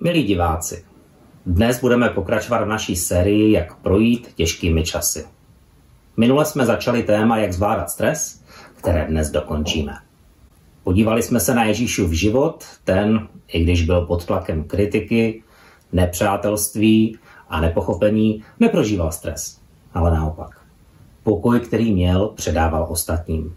[0.00, 0.84] Milí diváci,
[1.46, 5.26] dnes budeme pokračovat v naší sérii Jak projít těžkými časy.
[6.16, 8.42] Minule jsme začali téma Jak zvládat stres,
[8.74, 9.92] které dnes dokončíme.
[10.84, 15.42] Podívali jsme se na Ježíšův život, ten, i když byl pod tlakem kritiky,
[15.92, 17.18] nepřátelství
[17.48, 19.60] a nepochopení, neprožíval stres,
[19.94, 20.60] ale naopak.
[21.22, 23.56] Pokoj, který měl, předával ostatním.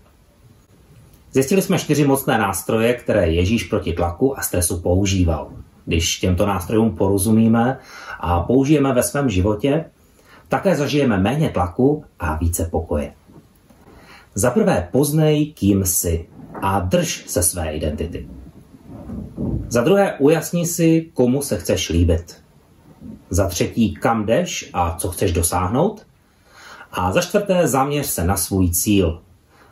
[1.32, 5.52] Zjistili jsme čtyři mocné nástroje, které Ježíš proti tlaku a stresu používal.
[5.90, 7.79] Když těmto nástrojům porozumíme
[8.20, 9.86] a použijeme ve svém životě,
[10.47, 13.14] také zažijeme méně tlaku a více pokoje.
[14.36, 16.28] Za prvé poznej, kým jsi
[16.61, 18.30] a drž se své identity.
[19.68, 22.38] Za druhé ujasni si, komu se chceš líbit.
[23.30, 26.06] Za třetí, kam jdeš a co chceš dosáhnout.
[26.92, 29.21] A za čtvrté, zaměř se na svůj cíl.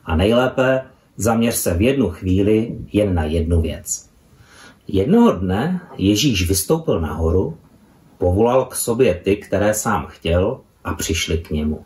[0.05, 0.81] A nejlépe,
[1.17, 4.06] zaměř se v jednu chvíli jen na jednu věc.
[4.87, 7.57] Jednoho dne Ježíš vystoupil nahoru,
[8.17, 11.85] povolal k sobě ty, které sám chtěl a přišli k němu.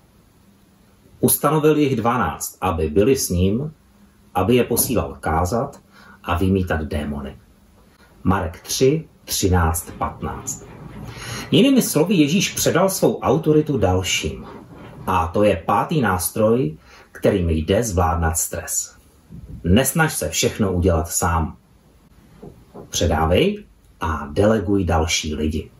[1.20, 3.74] Ustanovil jich dvanáct, aby byli s ním,
[4.36, 5.82] aby je posílal kázat
[6.24, 7.38] a vymítat démony.
[8.24, 10.66] Marek 3, 13, 15.
[11.52, 14.46] Jinými slovy Ježíš předal svou autoritu dalším.
[15.08, 16.78] A to je pátý nástroj,
[17.12, 18.96] kterým jde zvládnout stres.
[19.64, 21.58] Nesnaž se všechno udělat sám.
[22.92, 23.64] Předávej
[24.02, 25.72] a deleguj další lidi.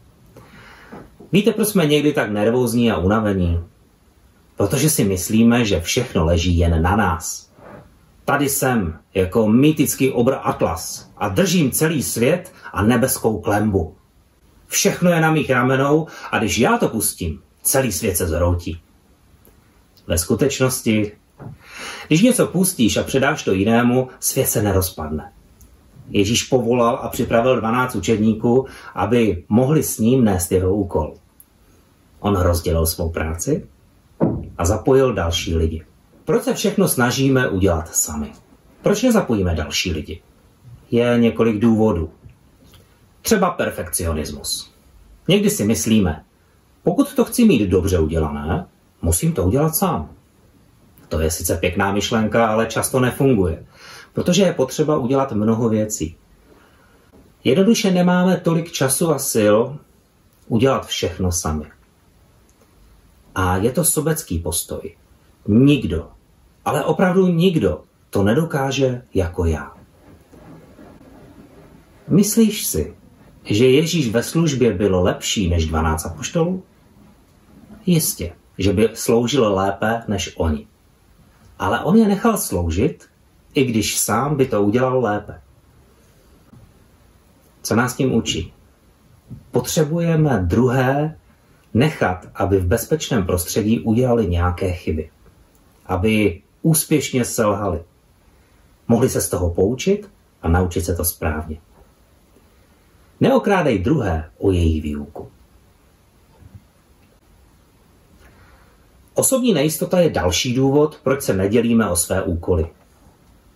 [1.32, 3.64] Víte, proč jsme někdy tak nervózní a unavení?
[4.58, 7.52] Protože si myslíme, že všechno leží jen na nás.
[8.26, 13.96] Tady jsem, jako mýtický obr Atlas a držím celý svět a nebeskou klembu.
[14.68, 18.82] Všechno je na mých ramenou a když já to pustím, celý svět se zroutí.
[20.08, 21.12] Ve skutečnosti,
[22.08, 25.32] když něco pustíš a předáš to jinému, svět se nerozpadne.
[26.12, 31.14] Ježíš povolal a připravil 12 učedníků, aby mohli s ním nést jeho úkol.
[32.20, 33.66] On rozdělil svou práci
[34.58, 35.86] a zapojil další lidi.
[36.26, 38.32] Proč se všechno snažíme udělat sami?
[38.82, 40.22] Proč nezapojíme další lidi?
[40.92, 42.10] Je několik důvodů.
[43.22, 44.72] Třeba perfekcionismus.
[45.28, 46.24] Někdy si myslíme,
[46.84, 48.66] pokud to chci mít dobře udělané,
[49.02, 50.10] musím to udělat sám.
[51.10, 53.64] To je sice pěkná myšlenka, ale často nefunguje,
[54.14, 56.16] protože je potřeba udělat mnoho věcí.
[57.44, 59.58] Jednoduše nemáme tolik času a sil
[60.48, 61.66] udělat všechno sami.
[63.36, 64.96] A je to sobecký postoj.
[65.48, 66.10] Nikdo,
[66.66, 69.74] ale opravdu nikdo to nedokáže jako já.
[72.08, 72.96] Myslíš si,
[73.44, 76.64] že Ježíš ve službě byl lepší než 12 apoštolů?
[77.86, 80.68] Jistě, že by sloužil lépe než oni.
[81.60, 83.11] Ale on je nechal sloužit,
[83.54, 85.42] i když sám by to udělal lépe.
[87.62, 88.54] Co nás tím učí?
[89.52, 91.18] Potřebujeme druhé
[91.74, 95.10] nechat, aby v bezpečném prostředí udělali nějaké chyby.
[95.86, 97.84] Aby úspěšně selhali.
[98.88, 100.10] Mohli se z toho poučit
[100.42, 101.58] a naučit se to správně.
[103.20, 105.32] Neokrádej druhé o jejich výuku.
[109.14, 112.68] Osobní nejistota je další důvod, proč se nedělíme o své úkoly.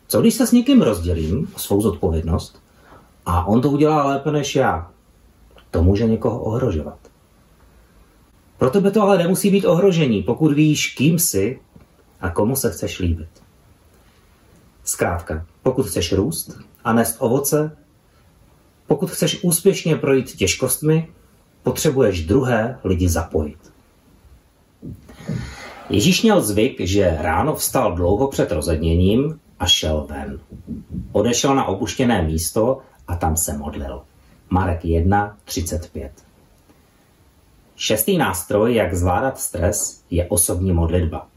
[0.08, 2.62] Co když se s někým rozdělím svou zodpovědnost
[3.26, 4.92] a on to udělá lépe než já?
[5.72, 6.98] To může někoho ohrožovat.
[8.58, 11.60] Pro tebe to ale nemusí být ohrožení, pokud víš, kým jsi
[12.22, 13.30] a komu se chceš líbit.
[14.84, 17.78] Zkrátka, pokud chceš růst a nést ovoce,
[18.88, 21.08] pokud chceš úspěšně projít těžkostmi,
[21.64, 23.74] potřebuješ druhé lidi zapojit.
[25.90, 30.40] Ježíš měl zvyk, že ráno vstal dlouho před rozedněním a šel ven.
[31.12, 34.02] Odešel na opuštěné místo a tam se modlil.
[34.50, 36.12] Marek 1, 35.
[37.76, 41.28] Šestý nástroj, jak zvládat stres, je osobní modlitba.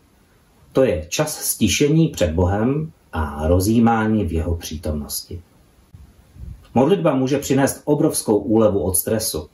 [0.72, 5.42] To je čas stišení před Bohem a rozjímání v jeho přítomnosti.
[6.74, 9.48] Modlitba může přinést obrovskou úlevu od stresu.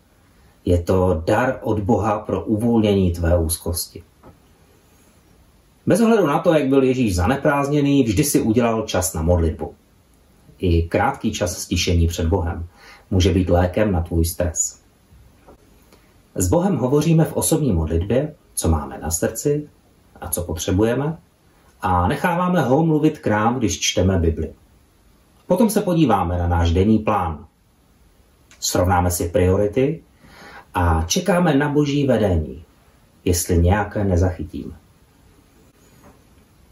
[0.64, 4.02] Je to dar od Boha pro uvolnění tvé úzkosti.
[5.86, 9.74] Bez ohledu na to, jak byl Ježíš zaneprázdněný, vždy si udělal čas na modlitbu.
[10.58, 12.66] I krátký čas stišení před Bohem
[13.10, 14.80] může být lékem na tvůj stres.
[16.34, 19.68] S Bohem hovoříme v osobní modlitbě, co máme na srdci
[20.20, 21.16] a co potřebujeme,
[21.80, 24.52] a necháváme ho mluvit k nám, když čteme Bibli.
[25.46, 27.46] Potom se podíváme na náš denní plán.
[28.60, 30.02] Srovnáme si priority
[30.74, 32.64] a čekáme na boží vedení,
[33.24, 34.83] jestli nějaké nezachytíme.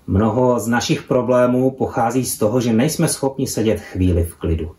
[0.06, 4.75] Mnoho z našich problémů pochází z toho, že nejsme schopni sedět chvíli v klidu.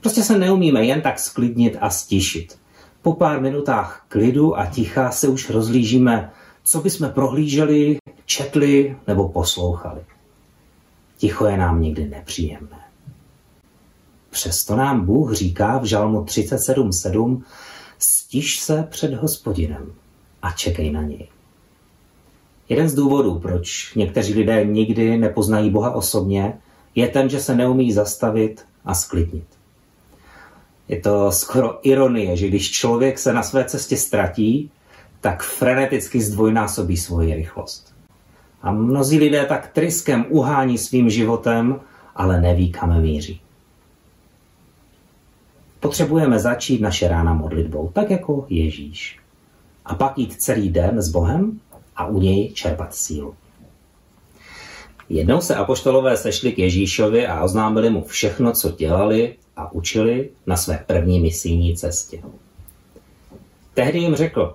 [0.00, 2.58] Prostě se neumíme jen tak sklidnit a stišit.
[3.02, 6.30] Po pár minutách klidu a ticha se už rozlížíme,
[6.64, 10.00] co bychom prohlíželi, četli nebo poslouchali.
[11.16, 12.78] Ticho je nám někdy nepříjemné.
[14.30, 17.42] Přesto nám Bůh říká v Žalmu 37.7
[17.98, 19.92] stiž se před hospodinem
[20.42, 21.28] a čekej na něj.
[22.72, 26.58] Jeden z důvodů, proč někteří lidé nikdy nepoznají Boha osobně,
[26.94, 29.44] je ten, že se neumí zastavit a sklidnit.
[30.88, 34.70] Je to skoro ironie, že když člověk se na své cestě ztratí,
[35.20, 37.94] tak freneticky zdvojnásobí svoji rychlost.
[38.62, 41.80] A mnozí lidé tak tryskem uhání svým životem,
[42.16, 43.40] ale neví, kam míří.
[45.80, 49.18] Potřebujeme začít naše rána modlitbou, tak jako Ježíš.
[49.84, 51.60] A pak jít celý den s Bohem
[51.96, 53.34] a u něj čerpat sílu.
[55.08, 60.56] Jednou se apoštolové sešli k Ježíšovi a oznámili mu všechno, co dělali a učili na
[60.56, 62.22] své první misijní cestě.
[63.74, 64.54] Tehdy jim řekl,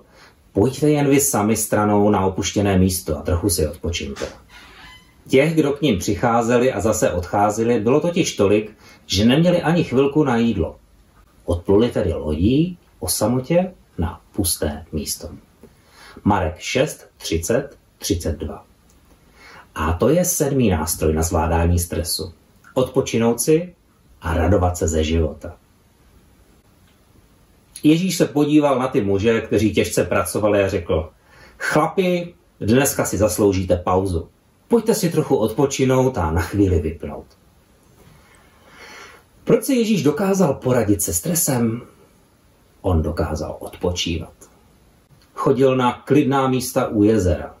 [0.52, 4.26] pojďte jen vy sami stranou na opuštěné místo a trochu si odpočíňte.
[5.28, 8.76] Těch, kdo k ním přicházeli a zase odcházeli, bylo totiž tolik,
[9.06, 10.76] že neměli ani chvilku na jídlo.
[11.44, 15.28] Odpluli tedy lodí o samotě na pusté místo.
[16.24, 18.64] Marek 6, 30, 32.
[19.74, 22.32] A to je sedmý nástroj na zvládání stresu.
[22.74, 23.74] Odpočinout si
[24.20, 25.56] a radovat se ze života.
[27.82, 31.10] Ježíš se podíval na ty muže, kteří těžce pracovali a řekl,
[31.58, 34.28] chlapi, dneska si zasloužíte pauzu.
[34.68, 37.26] Pojďte si trochu odpočinout a na chvíli vypnout.
[39.44, 41.82] Proč se Ježíš dokázal poradit se stresem?
[42.80, 44.32] On dokázal odpočívat.
[45.38, 47.54] Chodil na klidná místa u jezera,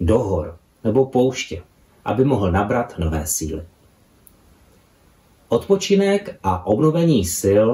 [0.00, 1.62] do hor nebo pouště,
[2.04, 3.62] aby mohl nabrat nové síly.
[5.48, 7.68] Odpočinek a obnovení sil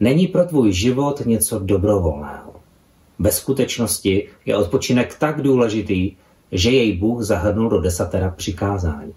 [0.00, 2.54] není pro tvůj život něco dobrovolného.
[3.18, 6.16] Ve skutečnosti je odpočinek tak důležitý,
[6.52, 9.14] že jej Bůh zahrnul do desatera přikázání.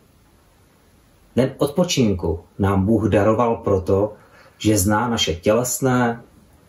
[1.35, 4.13] Den odpočinku nám Bůh daroval proto,
[4.57, 6.23] že zná naše tělesné,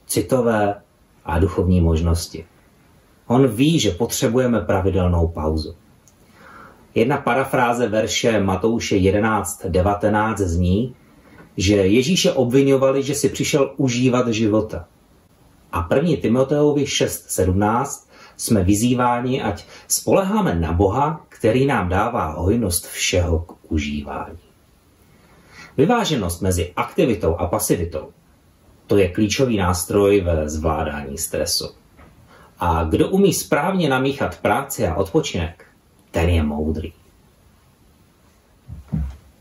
[0.07, 0.81] citové
[1.25, 2.47] a duchovní možnosti.
[3.27, 5.75] On ví, že potřebujeme pravidelnou pauzu.
[6.95, 10.95] Jedna parafráze verše Matouše 11.19 zní,
[11.57, 14.85] že Ježíše obvinovali, že si přišel užívat života.
[15.73, 16.17] A 1.
[16.23, 18.07] Timoteovi 6.17
[18.37, 24.39] jsme vyzýváni, ať spoleháme na Boha, který nám dává hojnost všeho k užívání.
[25.77, 28.09] Vyváženost mezi aktivitou a pasivitou
[28.87, 31.84] to je klíčový nástroj ve zvládání stresu.
[32.59, 35.67] A kdo umí správně namíchat práci a odpočinek,
[36.11, 36.93] ten je moudrý.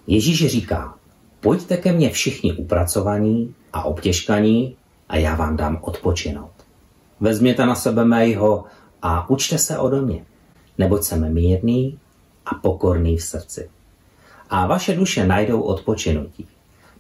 [0.07, 0.95] Ježíš říká,
[1.39, 4.75] pojďte ke mně všichni upracovaní a obtěžkaní
[5.10, 6.51] a já vám dám odpočinout.
[7.19, 8.65] Vezměte na sebe mého
[9.01, 10.25] a učte se ode mě,
[10.77, 12.00] neboť jsem mírný
[12.45, 13.69] a pokorný v srdci.
[14.50, 16.48] A vaše duše najdou odpočinutí.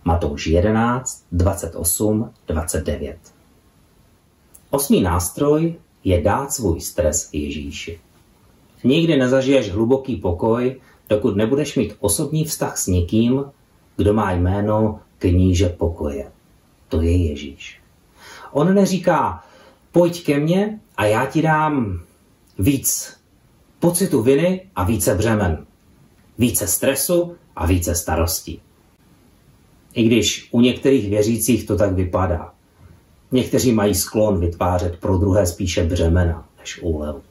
[0.05, 3.17] Matouš 11, 28, 29.
[4.69, 7.99] Osmý nástroj je dát svůj stres Ježíši.
[8.83, 10.75] Nikdy nezažiješ hluboký pokoj,
[11.09, 13.43] dokud nebudeš mít osobní vztah s někým,
[13.97, 16.31] kdo má jméno kníže pokoje.
[16.89, 17.81] To je Ježíš.
[18.51, 19.43] On neříká,
[19.91, 22.01] pojď ke mně a já ti dám
[22.59, 23.17] víc
[23.79, 25.65] pocitu viny a více břemen.
[26.37, 28.61] Více stresu a více starostí.
[29.93, 32.53] I když u některých věřících to tak vypadá.
[33.33, 37.21] Někteří mají sklon vytvářet pro druhé spíše břemena než úlevu.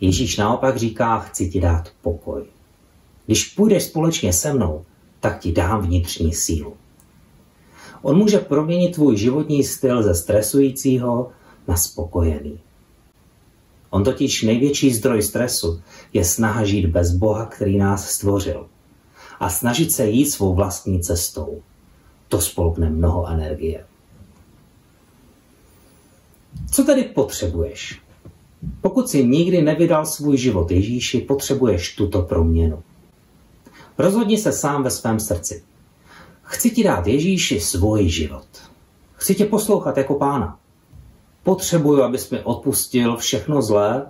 [0.00, 2.44] Ježíš naopak říká, chci ti dát pokoj.
[3.26, 4.84] Když půjdeš společně se mnou,
[5.20, 6.76] tak ti dám vnitřní sílu.
[8.02, 11.30] On může proměnit tvůj životní styl ze stresujícího
[11.68, 12.58] na spokojený.
[13.90, 15.80] On totiž největší zdroj stresu
[16.12, 18.66] je snaha žít bez Boha, který nás stvořil.
[19.40, 21.62] A snažit se jít svou vlastní cestou.
[22.28, 23.84] To spolkne mnoho energie.
[26.70, 28.00] Co tedy potřebuješ?
[28.80, 32.82] Pokud si nikdy nevydal svůj život Ježíši, potřebuješ tuto proměnu.
[33.98, 35.62] Rozhodni se sám ve svém srdci.
[36.42, 38.46] Chci ti dát Ježíši svůj život.
[39.14, 40.58] Chci tě poslouchat jako pána.
[41.42, 44.06] Potřebuju, abys mi odpustil všechno zlé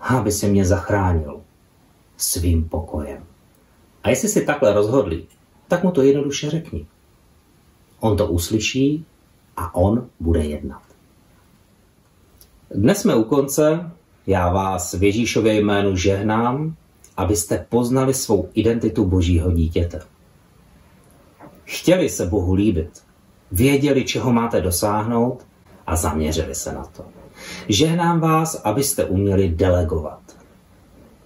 [0.00, 1.40] a aby si mě zachránil
[2.16, 3.26] svým pokojem.
[4.02, 5.24] A jestli si takhle rozhodli,
[5.68, 6.86] tak mu to jednoduše řekni.
[8.00, 9.04] On to uslyší
[9.56, 10.91] a on bude jednat.
[12.74, 13.90] Dnes jsme u konce,
[14.26, 16.76] já vás v Ježíšově jménu žehnám,
[17.16, 20.00] abyste poznali svou identitu božího dítěte.
[21.64, 23.02] Chtěli se Bohu líbit,
[23.52, 25.46] věděli, čeho máte dosáhnout
[25.86, 27.04] a zaměřili se na to.
[27.68, 30.22] Žehnám vás, abyste uměli delegovat,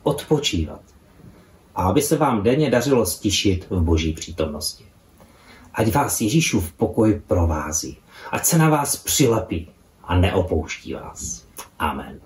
[0.02, 0.80] odpočívat
[1.74, 4.84] a aby se vám denně dařilo stišit v boží přítomnosti.
[5.74, 7.98] Ať vás Ježíšův pokoj provází,
[8.32, 9.68] ať se na vás přilepí
[10.06, 11.46] a neopouští vás.
[11.78, 12.20] Amen.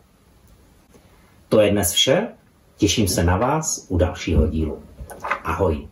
[1.49, 2.29] To je dnes vše.
[2.77, 4.83] Těším se na vás u dalšího dílu.
[5.45, 5.89] Ahoj.